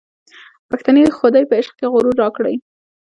[0.69, 2.55] پښتنې خودۍ په عشق کي غرور راکړی